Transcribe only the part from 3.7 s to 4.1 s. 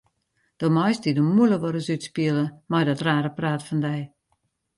dy.